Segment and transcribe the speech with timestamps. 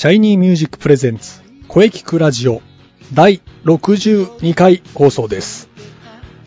[0.00, 2.62] シャイニーミュージック presents 声キクラジオ
[3.12, 5.68] 第62回放送です。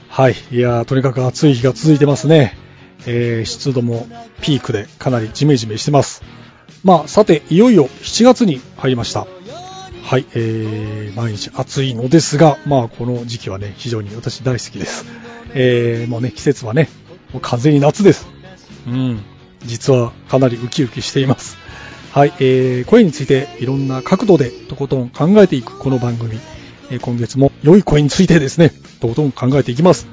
[0.10, 0.36] はい。
[0.50, 2.58] いや、とにかく暑い日が続いてますね。
[3.06, 4.08] えー、湿度も
[4.42, 6.24] ピークでかなりジメジメしてます。
[6.84, 9.28] まあ、さて、いよいよ7月に入りました。
[10.02, 10.26] はい。
[10.34, 15.06] えー、毎日暑いのですが、まあ、この時期はね、非常に私大好きです。
[15.54, 16.90] えー、もうね、季節はね、
[17.32, 18.28] もう完全に夏です。
[18.88, 19.24] うん。
[19.64, 21.62] 実はかなりウキウキしています。
[22.14, 26.38] はい、えー、声についていろんな角度でとことん考えていくこの番組、
[26.92, 28.70] えー、今月も良い声についてですね、
[29.02, 30.06] とことん考えていきます。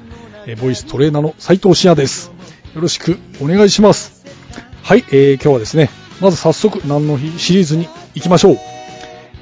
[0.47, 2.31] えー、ボイストレーナーの斉藤慎也です。
[2.73, 4.25] よろしくお願いします。
[4.81, 5.91] はい、えー、今日はですね、
[6.21, 8.57] まず早速何の日シリーズに行きましょう。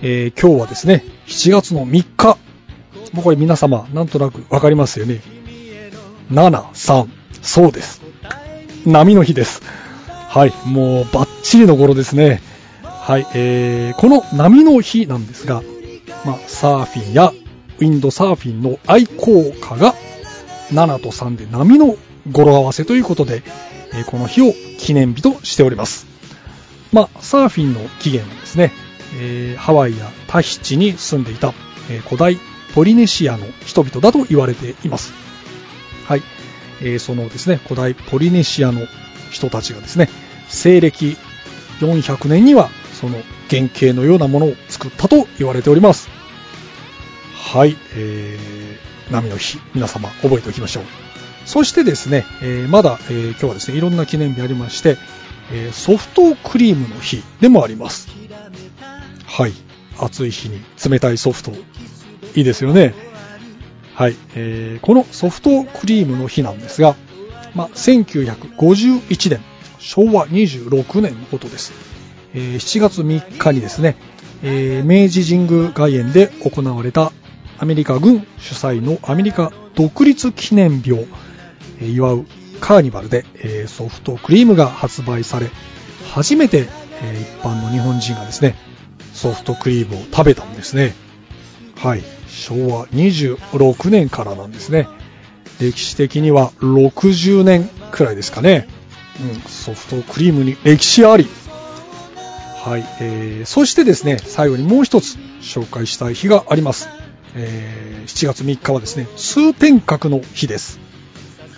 [0.01, 2.37] えー、今日はですね、7月の3日。
[3.13, 5.21] もうこれ皆様、なんとなくわかりますよね。
[6.29, 7.07] 7、3、
[7.41, 8.01] そうです。
[8.85, 9.61] 波の日です。
[10.29, 12.39] はい、もうバッチリの頃ですね。
[12.83, 15.63] はい、えー、この波の日なんですが、
[16.23, 17.33] まあ、サーフィンや
[17.79, 19.95] ウィンドサーフィンの愛好家が
[20.71, 21.97] 7と3で波の
[22.31, 23.41] 語呂合わせということで、
[23.95, 26.05] えーこの日を記念日としております。
[26.93, 28.71] まあ、サーフィンの起源はですね、
[29.19, 31.55] えーハワイやタヒチに住んでいた、
[31.89, 32.37] えー古代
[32.75, 35.11] ポリネシアの人々だと言われています。
[36.05, 36.21] はい、
[36.81, 38.81] えーそのですね、古代ポリネシアの
[39.31, 40.09] 人たちがですね、
[40.47, 41.17] 西暦
[41.79, 43.17] 400年にはその
[43.49, 46.09] 原型のようなものを作ったと言われております。
[47.33, 50.83] はい、えー、波の日、皆様覚えておきましょう。
[51.45, 54.97] そしてですね、えーまだ、えー今日はですね、いろんな記念日ありまして、
[55.51, 58.09] えーソフトクリームの日でもあります。
[59.25, 59.53] はい、
[59.97, 61.51] 暑い日に冷たいソフト、
[62.35, 62.93] いいですよね。
[63.95, 66.95] はい、えーこのソフトクリームの日なんですが、
[67.55, 69.39] まあ、1951年、
[69.79, 71.73] 昭和26年のことです。
[72.33, 73.95] えー7月3日にですね、
[74.43, 77.11] えー明治神宮外苑で行われた
[77.57, 81.05] アメリカ軍主催のアメリカ独立記念日を
[81.81, 82.25] 祝う
[82.61, 85.49] カーニバルで、えーソフトクリームが発売され、
[86.13, 86.67] 初めて、
[87.01, 88.55] えー一般の日本人がですね、
[89.13, 90.93] ソフトクリームを食べたんですね。
[91.77, 92.03] はい。
[92.27, 94.87] 昭和26年からなんですね。
[95.59, 98.67] 歴史的には60年くらいですかね。
[99.21, 101.27] うん、ソフトクリームに歴史あり。
[102.63, 102.85] はい。
[103.01, 106.87] えー、そしてですね、最後にもう一つ紹介したい日があります。
[107.35, 110.79] えー、7月3日はですね、通天閣の日です。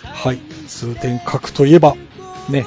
[0.02, 0.38] はい。
[0.66, 1.94] 通天閣といえば、
[2.48, 2.62] ね、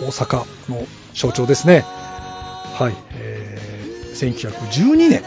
[0.00, 1.84] もう大阪の象徴ですね。
[1.84, 2.94] はい。
[3.14, 5.22] えー、1912年、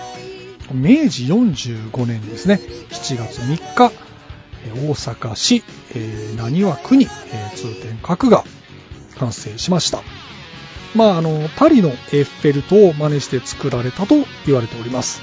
[0.73, 4.04] 明治45年ですね、7月3日、えー
[4.71, 5.63] 大阪市、
[5.95, 8.43] えー、浪速区に、えー通天閣が
[9.17, 10.01] 完成しました。
[10.93, 14.15] まあ、あの、パリのエッフェル塔を真似して作られたと
[14.45, 15.21] 言われております。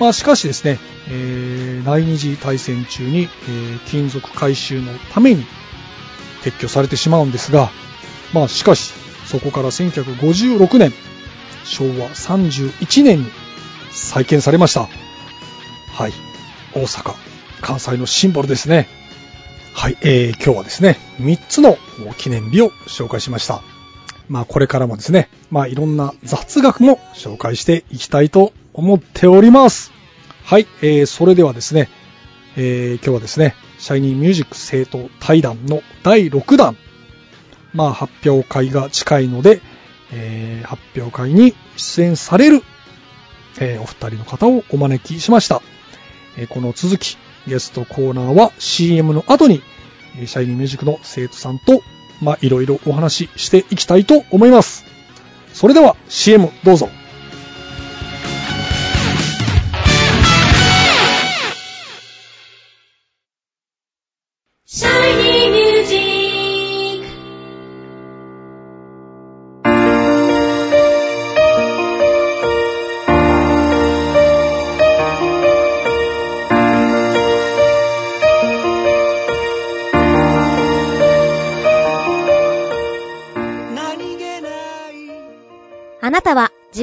[0.00, 0.78] まあ、しかしですね、
[1.08, 5.44] えー第二次大戦中に、えー金属回収のために
[6.42, 7.70] 撤去されてしまうんですが、
[8.32, 8.92] まあ、しかし、
[9.26, 10.92] そこから1956年、
[11.64, 13.26] 昭和31年に
[13.90, 14.88] 再建されました。
[15.92, 16.12] はい。
[16.74, 17.14] 大阪、
[17.64, 18.86] 関西のシンボルですね。
[19.72, 21.78] はい、えー、今日はですね、3つの
[22.18, 23.62] 記念日を紹介しました。
[24.28, 29.92] まあこれからもですね、まあいろんな雑学も紹介していきたいと思っております。
[30.44, 31.88] はい、えー、それではですね、
[32.56, 36.76] えー、今日はですね、シャイニーミュージック生徒対談の第6弾。
[37.72, 39.62] まあ発表会が近いので、
[40.12, 42.62] えー、発表会に出演される、
[43.58, 45.62] えーお二人の方をお招きしました。
[46.36, 47.16] えーこの続き、
[47.46, 49.62] ゲストコーナーは CM の後に、
[50.26, 51.82] シャイニーミュージックの生徒さんと、
[52.22, 54.84] まあ、いろいろお話ししていきたいと思います。
[55.52, 56.88] それでは CM どうぞ。
[64.66, 65.73] シャイニーミュージッ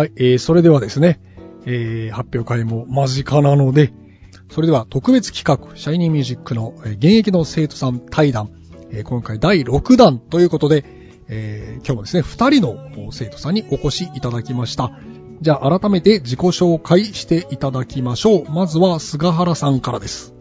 [0.00, 1.20] はい、えー、それではですね、
[1.66, 3.92] えー、発表会も間近なので、
[4.50, 8.48] それでは特別企画、シャイニーミュージックのえ現役の生徒さん対談、
[8.92, 10.86] えー今回第6弾ということで、
[11.28, 14.90] えー今日もですね、2人の生徒さんにお越しいただきました。
[15.42, 18.50] じゃあ改めて自己紹介していただきましょう。
[18.50, 20.32] まずは菅原さんからです。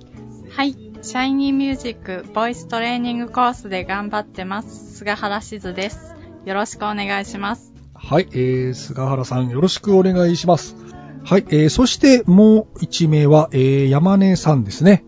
[0.52, 0.72] はい。
[1.02, 5.00] シャイニーミュージックボイストレーニングコースで頑張ってます。
[5.00, 6.16] 菅原しずです。
[6.46, 7.69] よろしくお願いします。
[8.02, 10.76] はい、えー、菅原さんよろしくお願いします。
[11.24, 15.06] はい、えー、そしてもう1名は、えー、山根さんですね。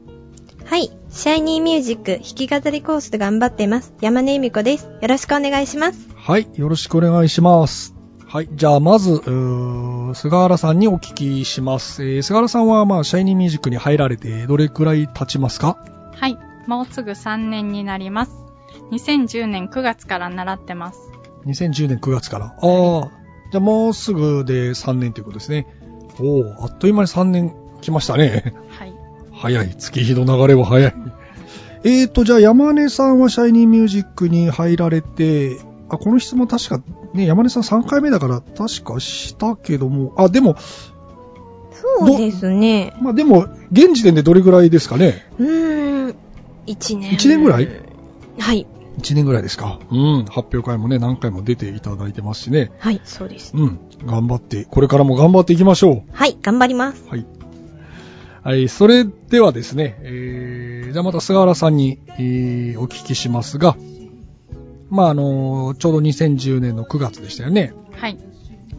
[0.65, 0.91] はい。
[1.09, 3.93] シャイニーミュージック弾き語りコースで頑張っています。
[4.01, 4.85] 山根由美子です。
[5.01, 6.09] よろしくお願いします。
[6.15, 7.95] はい、よろしくお願いします。
[8.27, 12.03] はい、じゃあまず、うー菅原さんにお聞きします。
[12.05, 15.77] えー菅原さんは、まあ、シャイニーミュージックに入られてどれくらい経ちますか？
[16.13, 16.37] はい。
[16.67, 18.31] もうすぐ3年になります。
[18.91, 21.10] 2010年9月から習ってます。
[21.45, 22.45] ?2010 年9月から。
[22.45, 23.11] ああ、
[23.51, 25.67] じゃあもうすぐで3年ということですね。
[26.19, 28.53] おお、あっという間に3年来ましたね。
[28.69, 28.93] はい。
[29.33, 29.75] 早い。
[29.77, 30.93] 月日の流れは早い。
[31.83, 35.59] えーと、じゃあ山根さんはシャイニーミュージックに入られて、
[35.89, 36.81] あ、この質問確か、
[37.13, 40.55] ね、山根さん3回目だから確かしたけども、あ、でも、
[41.99, 42.93] そうですね。
[43.01, 45.25] まあでも、現時点でどれぐらいですかね？
[45.39, 46.15] うーん。
[46.67, 47.13] 1年。
[47.13, 47.67] 一年ぐらい？
[48.37, 48.67] はい。
[48.99, 49.79] ?1 年ぐらいですか。
[49.91, 50.25] うん。
[50.25, 52.71] 発表会もね、何回も出ていただいてますしね。
[52.79, 53.53] はい、そうです。
[53.55, 53.79] うん。
[54.05, 57.03] 頑張って、これからも頑張っていきましょはい、頑張ります。
[57.07, 57.09] う。
[57.09, 57.25] はい。
[58.43, 63.77] はい、それではですね、えー、じゃあまた菅原さんに、えー、お聞きしますが、
[64.89, 67.73] まああのちょうど2010年の9月でしたよね。
[67.91, 68.17] はい。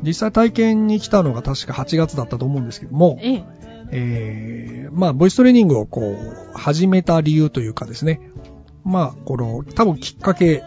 [0.02, 3.44] 実際体験に来たのが確か8月だったと思うんですけども、ええ。
[3.92, 8.20] えー、まあ、ボイストレーニングをこう、始めた理由というかですね。
[8.84, 10.62] まあ、この、多分きっかけ、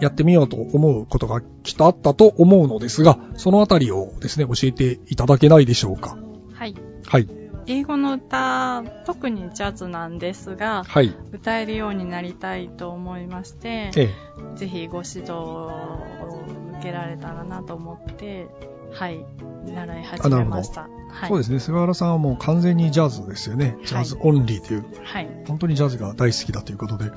[0.00, 6.16] やってみようと思うことがきっとあったと思うのですが、そのあたりをですね、教えていただけないでしょうか。
[6.52, 6.74] はい。
[7.06, 7.28] はい。
[7.66, 11.14] 英語の歌、特にジャズなんですが、はい。
[11.32, 14.14] 歌えるようになりたいと思いまして、え
[14.56, 16.46] ぜひご指導を
[16.78, 18.46] 受けられたらなと思って、
[18.92, 19.24] はい、
[19.66, 20.88] 習い始めました。
[20.88, 21.28] えはい。
[21.28, 23.76] そうですね、菅原さんはもう完全にジャズですよね。
[23.84, 25.28] ジャズオンリーという、はい。
[25.46, 27.10] 本当にジャズが大好きだということで、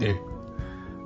[0.00, 0.36] ええ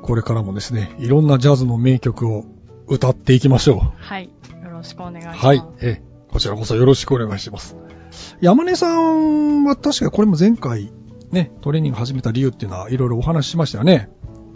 [0.03, 2.45] これからもですね、いろんなジャズの名曲を
[2.87, 4.03] 歌っていきましょう。
[4.03, 4.31] はい。
[4.63, 5.47] よろしくお願いします。
[5.47, 5.63] はい。
[5.81, 7.77] ええ、こちらこそよろしくお願いします。
[8.41, 10.91] 山根さんは確かこれも前回
[11.31, 14.11] ね、トレーニング始めた理由っていうのはいろいろお話ししましたよね。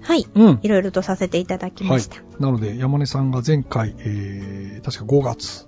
[0.04, 0.26] はい。
[0.34, 0.58] うん。
[0.62, 2.16] いろいろとさせていただきました。
[2.38, 5.66] なので山根さんが前回、えー、確か5月、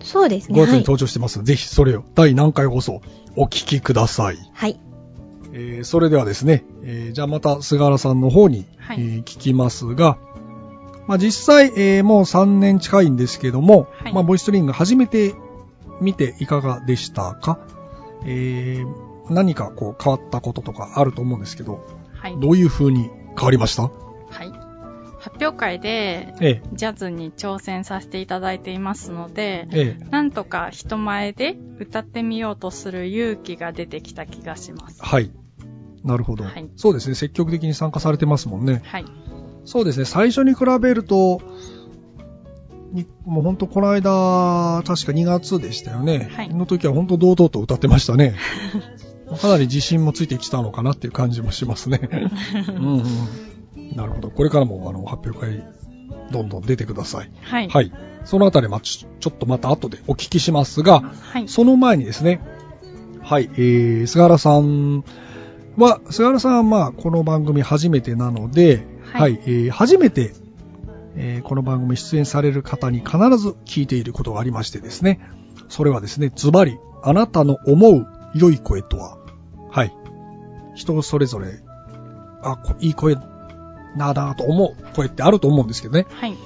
[0.00, 0.58] 5そうですね。
[0.60, 0.68] はい。
[0.68, 3.02] 月に登場してますので、ぜひそれを第何回放送
[3.36, 4.38] お聞きください。
[4.54, 4.80] はい。
[5.52, 10.18] えー、それではですね、えー、じゃあまた菅原さんの方に、はいえー聞きますが、
[11.06, 15.34] まあ実際、えーもう3年近いんですけども、はいまあボイストリング初めて
[16.00, 17.58] 見ていかがでしたか？
[18.24, 21.84] えー、何かこう変わったこととかあると思うんですけど、
[22.14, 22.36] はい。
[22.40, 23.82] どういう風に変わりました？
[23.84, 23.88] は
[24.44, 24.52] い。
[25.20, 35.02] 発表会で、えジャズに挑戦させていただいていますのでえ、、ええ、なんとか人前で歌ってみようとする勇気が出てきた気がします。
[35.02, 35.30] はい。
[36.04, 38.82] なるほど、はいそうですね、積極的に参加されてますもんね。
[38.84, 39.04] はい。
[39.64, 41.42] そうですね、最初に比べると、
[42.92, 46.30] にもう本当この間、確か2月でしたよね。
[46.32, 48.34] はいの時は本当堂々と歌ってましたね。
[49.36, 52.00] かなり自信もついてきたのかなっていう感じもしますね。
[52.68, 53.96] うんうん。
[53.96, 54.30] なるほど。
[54.30, 55.64] これからもあの発表会、
[56.30, 57.30] どんどん出てください。
[57.42, 57.68] はい。
[57.68, 57.92] はい。
[58.24, 61.48] そのあたり、まあちょ、ちょっとまた後でお聞きしますが、はい。
[61.48, 62.40] その前にですね、
[63.22, 65.04] はい、えー、菅原さん
[65.76, 70.34] は、菅原さんはまあ、この番組初めてなので、は、はいいえー初めて、
[71.16, 75.20] えーこの番組出演される方に必ず聞いていることがありましてですね、
[75.68, 79.18] それはですね、ズバリ、あなたの思う良い声とは、
[79.70, 79.92] はい、
[80.74, 81.60] 人それぞれ、
[82.42, 83.14] あ、こいい声
[83.96, 86.36] なあなあと思う声ってあると思うんですけどね、はい。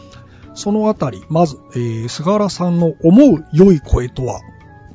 [0.55, 4.41] そのあたり、まず、えー、菅原さんの思う良い声とは、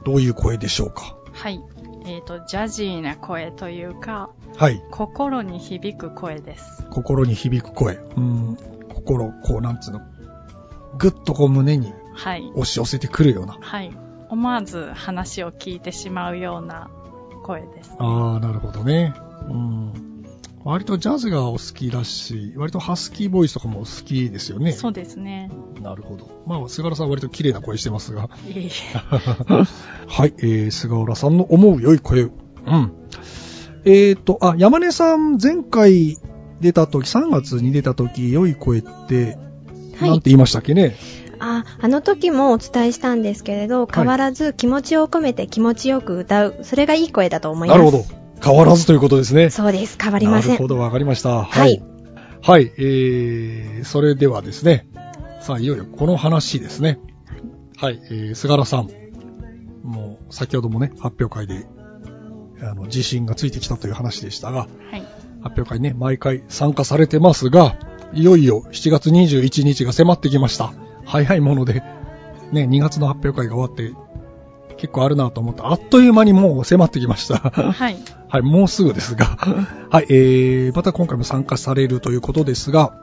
[0.05, 1.15] どういう声でしょうか？
[1.33, 1.59] はい。
[2.05, 4.81] えっ、と、ジャジーな声というか、はい。
[4.91, 6.85] 心に響く声です。
[6.89, 7.99] 心に響く声。
[8.15, 8.57] うん。
[8.93, 10.01] 心、こう、なんつうの？
[10.97, 12.49] ぐっとこう胸にはい。
[12.51, 13.57] 押し寄せてくるような。
[13.59, 13.91] はい。
[14.29, 16.89] 思わず話を聞いてしまうような
[17.43, 17.95] 声です。
[17.99, 19.13] ああ、なるほどね。
[19.49, 20.07] うん。
[20.63, 24.73] 割とジャズがお好きだし、割とハスキーボイスとかも好きですよね。
[24.73, 25.49] そうですね。
[25.81, 26.27] なるほど。
[26.45, 28.29] まあ、菅原さんは割と綺麗な声してますが。
[28.49, 28.69] いえいえ
[30.07, 32.23] はい、えー、菅原さんの思う良い声。
[32.23, 32.91] うん。
[33.85, 36.17] えーと、あ、山根さん、前回
[36.59, 39.37] 出た時、3月に出た時、良い声って、
[39.99, 40.95] はいなんて言いましたっけね？
[41.39, 46.59] あ、あの時もお伝えしたんですけれど、変わらず気持ちを込めて気持ちよく歌う。
[46.63, 47.77] それがいい声だと思います。
[47.77, 48.05] なるほど。
[48.43, 49.49] 変わらずということですね。
[49.49, 49.97] そうです。
[50.01, 50.51] 変わりません。
[50.51, 51.43] なるほど、わかりました。
[51.43, 51.83] はい。
[52.41, 54.87] はい、えー、それではですね、
[55.41, 56.99] さあ、いよいよこの話ですね。
[57.77, 58.89] はい、えー、菅原さん。
[59.83, 61.67] もう、先ほどもね、発表会で、
[62.61, 65.01] あの、自信がついてきたという話でしたが、はい。
[65.41, 67.75] 発表会ね、毎回参加されてますが、
[68.13, 70.73] いよいよ7月21日が迫ってきました。
[71.07, 71.81] 早いもので、
[72.51, 73.93] ね、2月の発表会が終わって、
[74.77, 75.67] 結構あるなと思った。
[75.67, 77.37] あっという間にもう迫ってきました。
[77.39, 77.97] はい。
[78.29, 79.25] はい、もうすぐですが。
[79.89, 82.93] はい、えー、また今回も参加されるということですが、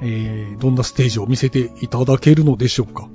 [0.00, 3.08] えー、どんなステージを見せていただけるのでしょうか？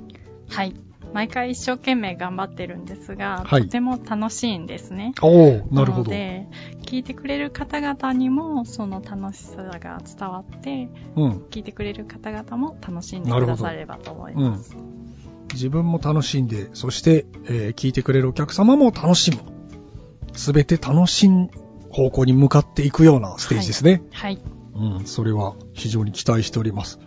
[0.48, 0.74] はい。
[1.12, 5.14] 毎回一生懸命頑張ってるんですが、はいとても楽しいんですね。
[5.22, 6.10] おー、なるほど。
[6.10, 6.46] ので、
[6.82, 11.30] 聞いてくれる方々にもその楽しさが伝わって、うん。
[11.50, 14.76] 聞いてくれる方々も楽しんでくださればと思います。
[15.52, 19.38] 自分も楽しんで、そして、えー聞いてくれるお客様も楽しむ。
[20.34, 21.50] すべて楽しん
[21.90, 24.02] 方向に向かっていくようなステージですね。
[24.12, 24.38] はい。
[24.74, 27.00] うん、それは非常に期待しております。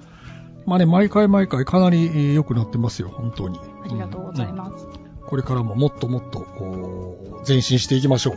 [0.65, 3.59] まあね、毎回毎回かなりえー良くなってますよ、本当に。
[3.83, 4.85] ありがとうございます。
[4.85, 6.45] うんこれからももっともっと、
[7.47, 8.35] 前進していきましょう。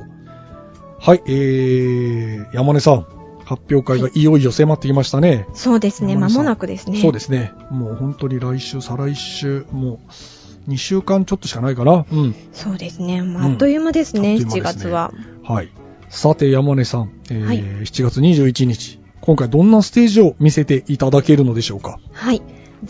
[1.00, 3.06] はい、えー、山根さん、
[3.44, 5.48] 発表会がいよいよ迫ってきましたね。
[5.54, 6.14] そうですね。
[6.14, 7.00] 間もなくですね。
[7.00, 7.52] そうですね。
[7.70, 9.98] もう本当に来週、再来週、も
[10.68, 12.06] う2週間ちょっとしかないかな。
[12.12, 12.34] うん。
[12.52, 13.22] そうですね。
[13.22, 15.12] もうあっという間ですね、うん7すね月は。
[15.42, 15.70] はい。
[16.10, 21.98] さて、山根さん、えーはい7月21日、今回どんなステージを見せていただけるのでしょうか？
[22.12, 22.40] はい。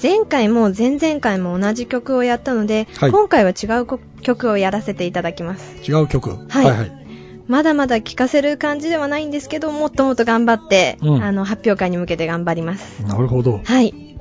[0.01, 5.77] 前回も前々回も同じ曲をやったので、はい今回は違うこ曲をやらせていただきます。
[5.89, 6.31] 違う曲。
[6.49, 7.05] はいはいはい。
[7.47, 13.03] まだまだ聴かせる感じではないんですけど、もっともっと頑張って、うんあの、発表会に向けて頑張ります。
[13.03, 13.61] なるほど。
[13.63, 14.19] はい。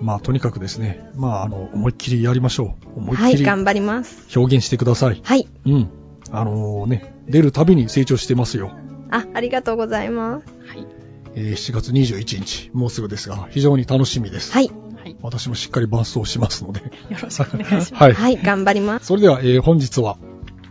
[0.00, 2.98] まあ、とにかくですね、まあ、あの、思いっきりやりましょう。
[2.98, 4.28] 思いはい、っきり頑張ります。
[4.38, 5.20] 表現してください。
[5.24, 5.48] はい。
[5.66, 5.88] うん。
[6.30, 8.70] あのね、出るたびに成長してますよ。
[9.10, 10.46] あ、ありがとうございます。
[10.68, 10.86] はい。
[11.34, 14.52] えー7月21日、もうすぐですが、非常に楽しみです。
[14.52, 14.70] はい。
[15.08, 15.16] はい。
[15.22, 16.80] 私もしっかり伴奏しますので。
[16.80, 16.90] よ
[17.22, 17.94] ろしくお願いします。
[17.94, 18.12] はい。
[18.12, 19.06] はい、頑張ります。
[19.06, 20.18] それでは、えー本日は、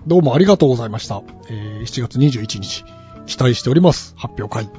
[0.06, 1.22] どうもありがとうございました。
[1.50, 2.84] えー7月21日、
[3.26, 4.14] 期待しております。
[4.18, 4.70] 発表会。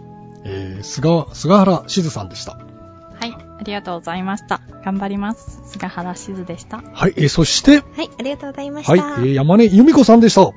[0.45, 2.53] えー、菅、菅原しずさんでした。
[2.53, 3.33] はい。
[3.33, 4.61] ありがとうございました。
[4.85, 5.61] 頑張ります。
[5.67, 6.83] 菅原しずでした。
[6.93, 8.93] はい、えーそして、はい、ありがとうございました。
[8.93, 10.53] はい、えー山根由美子さんでした。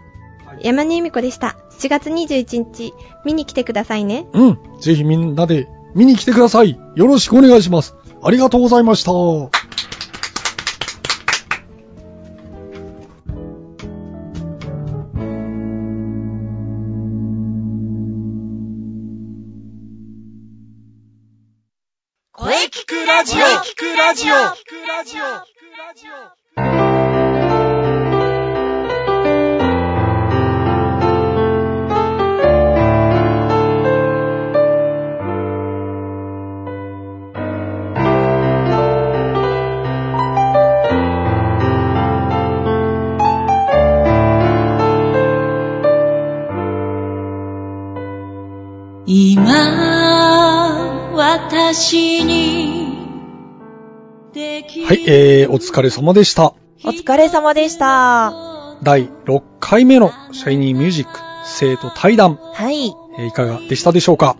[0.61, 1.57] 山根由美子でした。
[1.79, 2.93] 7月21日、
[3.25, 4.27] 見に来てくださいね。
[4.33, 4.59] うん。
[4.79, 6.79] ぜひみんなで見に来てください。
[6.95, 7.95] よろしくお願いします。
[8.23, 9.11] ありがとうございました。
[9.11, 9.49] 声
[22.65, 25.17] 聞くラジオ聞くラジオ聞くラジ
[27.07, 27.10] オ
[49.05, 49.51] 今
[51.13, 52.97] 私に
[54.33, 56.53] できるはい、えー、お疲れ様でした。
[56.83, 58.33] お疲れ様でした。
[58.83, 62.87] 第6回目のシャイニーミュージック生徒対談、はい。
[63.17, 64.37] えーいかがでしたでしょうか？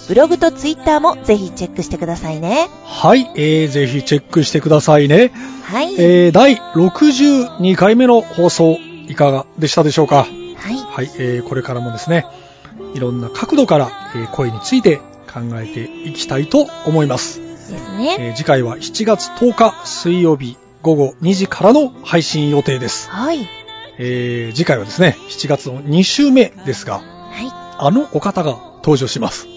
[0.08, 2.70] ブログとツイッターもぜひチェックしてくださいね。
[2.86, 5.32] はい、えー、ぜひチェックしてくださいね。
[5.64, 5.94] はい。
[6.00, 10.24] えー、第62回目の放送、いかがでしたでしょうか？
[10.24, 10.26] は
[10.72, 10.78] い。
[10.78, 12.26] はい、えー、これからもですね、
[12.94, 14.98] いろんな角度から、えー声について
[15.32, 17.42] 考えていきたいと思います。
[17.42, 18.16] ですね。
[18.20, 23.10] えー次回は7月10日水曜日午後2時からの配信予定です。
[23.10, 23.48] はい。
[23.98, 27.52] えー次回はですね、7月の2週目ですが、はい。
[27.80, 29.48] あのお方が登場します。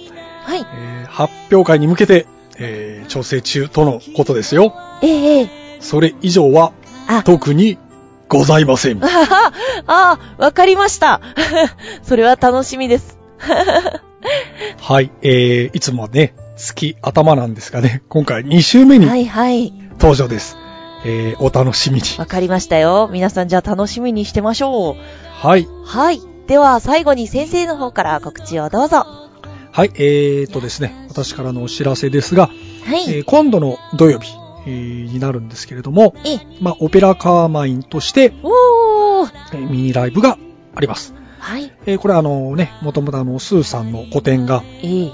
[0.43, 0.61] はい。
[0.61, 2.27] えー発表会に向けて、
[2.59, 4.75] えー調整中とのことですよ。
[5.03, 6.73] ええええそれ以上は
[7.09, 7.79] あ、特に
[8.29, 9.03] ございません。
[9.03, 9.53] あは
[9.87, 11.21] ああ、わかりました。
[12.03, 13.19] それは楽しみです。
[14.81, 19.73] はい、えー、いつもね、月頭なんですがね、今回2週目にはいはい。
[19.93, 20.57] 登場です。
[21.05, 22.03] えー、お楽しみに。
[22.19, 23.09] わかりましたよ。
[23.11, 24.97] 皆さんじゃあ楽しみにしてましょう。
[25.47, 25.67] はい。
[25.85, 26.21] はい。
[26.47, 29.07] では最後に先生の方から告知をどうぞ。
[29.73, 32.53] はい、えーとですね、私からのお知らせですが、は
[32.97, 33.15] い。
[33.15, 34.33] えー今度の土曜日、
[34.67, 39.31] えーになるんですけれども、ええ、まあ、オペラカーマインとして、おー。
[39.53, 40.39] えーミニライブが
[40.75, 41.15] あります。
[41.39, 41.73] はい。
[41.87, 45.13] えーこれあのね、もともとあの、スーさんの個展が、ええ。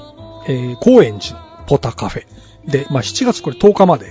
[0.49, 4.07] えー高円寺のポタカフェで、まあ、7月これ10日まで。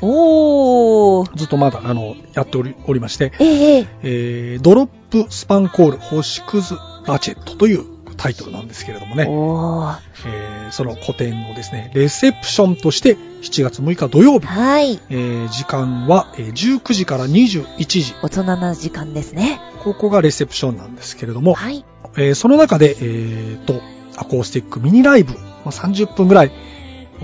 [1.36, 3.88] ずっとまだあの、やっておりおりまして、ええええ。
[4.04, 6.76] えードロップスパンコール星屑
[7.08, 9.24] ラチェットというタイトルなんですけれどもね。
[9.24, 15.00] えーその個展のですね、レセプションとして7月6日土曜日、はい。
[15.10, 19.60] えー時間はえー19時から21時、大人な時間ですね。
[19.84, 21.86] ここがレセプションなんですけれども、はい。
[22.18, 23.82] えーその中で、えーと、
[24.18, 26.52] アコースティックミニライブ、まあ、30分ぐらい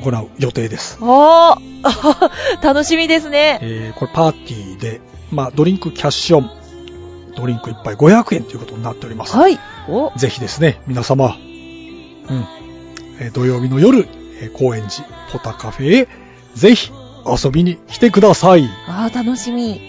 [0.02, 0.98] 行う予定です。
[1.02, 1.62] おー。
[2.62, 3.60] 楽しみですね。
[3.62, 5.02] えーこれパーティーで、
[5.32, 6.52] まあ、ドリンクキャッシュオン、
[7.36, 9.36] ドリンク1杯500円ということになっております。
[9.36, 9.60] はい。
[9.88, 12.46] お、ぜひですね、皆様、うん、
[13.20, 14.08] えー土曜日の夜、
[14.42, 16.08] えー高円寺ポタカフェへ、
[16.56, 16.92] ぜひ
[17.26, 18.68] 遊びに来てください。
[18.88, 19.82] あー、楽しみ。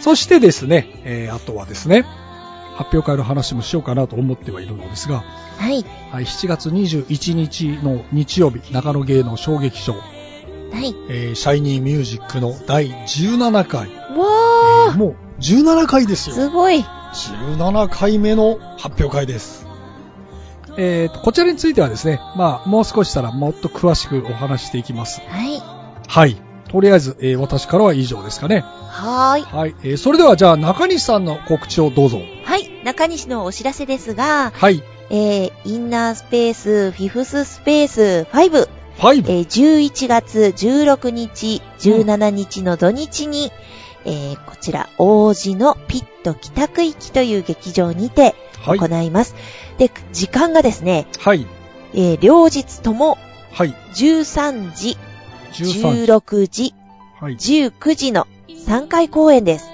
[0.00, 2.04] そしてですね、えーあとはですね、
[2.76, 5.22] 発表会の話もしようかなと思ってはいるのですが、
[5.58, 5.84] はい。
[6.10, 10.00] はい、7月21日の日曜日、長野芸能小劇場、は
[10.80, 10.94] い。
[11.10, 16.34] えーシャイニーミュージックの第17回、えわーもう17回ですー。
[16.34, 16.36] よ。
[16.36, 16.78] すごい。
[16.78, 19.66] 17回目の発表会です。
[20.76, 25.20] えーと、こちらについてはですね、まあ、もう少ししたらもっと詳しくお話していきます。
[25.20, 25.60] はい。
[26.06, 26.36] はい。
[26.68, 28.60] とりあえず、えー私からは以上ですかね。
[28.60, 29.42] はーい。
[29.42, 29.74] はい。
[29.82, 32.20] えーそれではじゃあ中西さんの告知をどうぞ。
[32.44, 32.70] はい。
[32.84, 34.82] 中西のお知らせですが、はい。
[35.10, 39.24] えー、インナースペース、フィフススペース5、5。
[39.26, 43.50] えー、11月16日、17日の土日に、
[44.04, 48.78] えー、こちら、王子のピット北区域という劇場にてはい。
[48.78, 49.34] 行います。
[49.78, 51.46] で、時間がですね、はい。
[51.94, 53.18] えー、両日とも
[53.52, 53.74] はい。
[53.94, 54.96] 13時、
[55.52, 56.06] 13。
[56.06, 56.74] 16時、
[57.20, 57.36] はい。
[57.36, 59.70] 19時の3回公演です。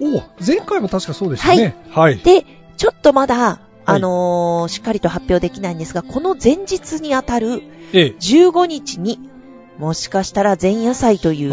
[0.00, 1.76] お前回も確かそうでしたね。
[1.90, 2.18] はい。
[2.18, 2.44] で、
[2.76, 8.14] ちょっとまだ、あのーしっかりと発表できないんですが、この前日にあたるええ。
[8.20, 9.29] 15日に、
[9.80, 11.50] もしかしたら前夜祭という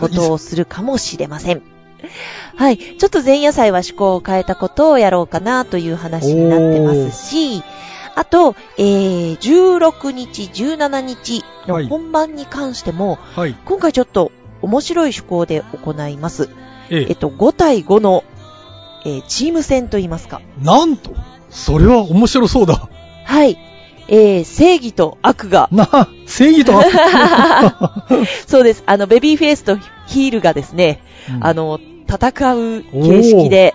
[0.00, 1.62] ことをするかもしれません。
[2.56, 2.78] はい。
[2.78, 7.62] ちょっと前夜祭は趣向を変えたことをやろうかなという話になってますし、
[8.14, 13.54] あと、えー、16日、17日のはい本番に関しても、はい。
[13.66, 16.48] 今回ちょっと面白い趣向で行います。
[16.88, 17.06] ええ。
[17.10, 18.24] えっと、5対5の、
[19.04, 20.40] えーチーム戦といいますか。
[20.62, 21.10] なんと、
[21.50, 22.88] それは面白そうだ。
[23.26, 23.58] はい。
[24.08, 26.90] えー、正義と悪が、な、正義と悪。
[28.46, 28.82] そうです。
[28.86, 31.00] あの、ベビーフェイスとヒールがですね、
[31.34, 33.74] うんあの、戦う形式で、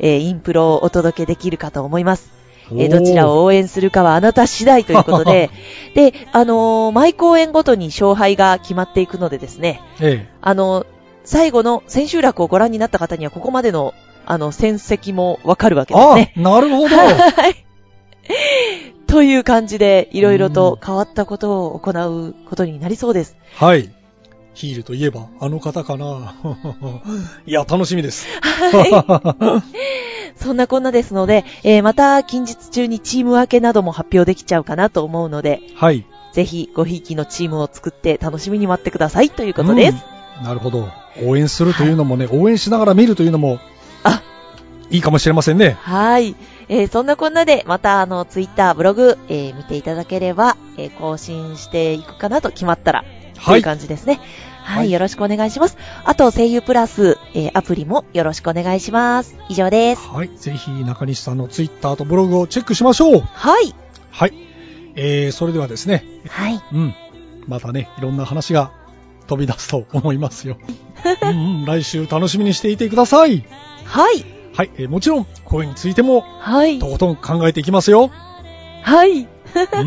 [0.00, 2.30] えーインプロをお届けできるかと思います。
[2.72, 5.50] えーどちらを応援するかはあなた次第ということで、
[5.94, 10.28] で、あのー毎公演ごとに勝敗が決まっていくのでですね、ええ。
[10.40, 10.86] あの
[11.24, 13.94] 最後の千秋楽をご覧になった方には、ここまでの、
[14.26, 16.32] あの、戦績もわかるわけですあね。
[16.36, 16.96] あ、なるほど。
[16.96, 17.06] は
[17.48, 17.64] い。
[19.10, 23.36] という感じで、いろいろと変わったことを行うことになりそうです。
[23.56, 23.90] はい。
[24.54, 26.34] ヒールといえば、あの方かな。
[27.46, 28.26] いや、楽しみです。
[30.36, 36.06] そんなこんなですので、えーまた近日中にチーム分けなども発表できちゃうかなと思うので、はい。
[36.32, 40.04] ぜひごひいきのチームを作って楽しみに待ってくださいということです。
[40.14, 40.88] うんなるほど。
[41.22, 43.58] 応援するというのもね、応援しながら見るというのも、
[44.04, 44.22] あ、
[44.90, 45.76] いいかもしれませんね。
[45.80, 46.34] はい。
[46.68, 54.20] えーそんなこんなで、またあの、ツイッター、ブログ、えー見ていただければ、えー更新していくかなと決まったら、とはいいう感じですね。
[54.62, 55.76] はい、はいよろしくお願いします。
[56.04, 59.36] あと、声優プラス、えーアプリもよろしくお願いします。
[59.48, 60.08] 以上です。
[60.08, 60.30] はい。
[60.36, 63.20] ぜひ、中西さんのツイッターとブログをチェックしましょう。
[63.20, 63.74] はい。
[64.10, 64.32] はい。
[64.96, 66.60] えー、それではですね、はい。
[66.72, 66.94] うん。
[67.46, 68.72] またね、いろんな話が
[69.26, 70.56] 飛び出すと思いますよ。
[71.22, 73.44] うんうん、来週楽しみにしていてください。
[73.84, 74.39] はい。
[74.52, 74.70] はい。
[74.76, 76.86] えーもちろん、声についても、はいと。
[76.86, 78.10] ことん考えていきますよ。
[78.82, 79.22] はい。
[79.22, 79.82] うー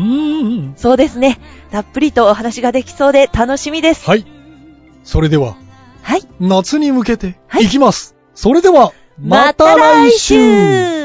[0.70, 0.74] ん。
[0.78, 1.38] そうですね。
[1.70, 4.08] たっぷりとお話ができそうで楽しみです。
[4.08, 4.24] はい。
[5.02, 5.56] それでは、
[6.02, 6.22] はい。
[6.40, 8.14] 夏に向けて、はいいきます。
[8.34, 11.03] それでは、また来週週